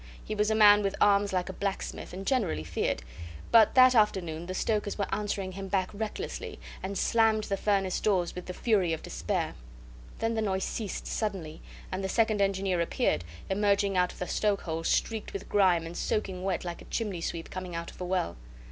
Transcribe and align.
He 0.25 0.33
was 0.33 0.49
a 0.49 0.55
man 0.55 0.81
with 0.81 0.95
arms 0.99 1.31
like 1.31 1.47
a 1.47 1.53
blacksmith, 1.53 2.11
and 2.11 2.25
generally 2.25 2.63
feared; 2.63 3.03
but 3.51 3.75
that 3.75 3.93
afternoon 3.93 4.47
the 4.47 4.55
stokers 4.55 4.97
were 4.97 5.05
answering 5.13 5.51
him 5.51 5.67
back 5.67 5.91
recklessly, 5.93 6.59
and 6.81 6.97
slammed 6.97 7.43
the 7.43 7.55
furnace 7.55 7.99
doors 7.99 8.33
with 8.33 8.47
the 8.47 8.53
fury 8.55 8.93
of 8.93 9.03
despair. 9.03 9.53
Then 10.17 10.33
the 10.33 10.41
noise 10.41 10.63
ceased 10.63 11.05
suddenly, 11.05 11.61
and 11.91 12.03
the 12.03 12.09
second 12.09 12.41
engineer 12.41 12.81
appeared, 12.81 13.23
emerging 13.47 13.95
out 13.95 14.11
of 14.11 14.17
the 14.17 14.25
stokehold 14.27 14.87
streaked 14.87 15.33
with 15.33 15.47
grime 15.47 15.85
and 15.85 15.95
soaking 15.95 16.43
wet 16.43 16.65
like 16.65 16.81
a 16.81 16.85
chimney 16.85 17.21
sweep 17.21 17.51
coming 17.51 17.75
out 17.75 17.91
of 17.91 18.01
a 18.01 18.05
well. 18.05 18.37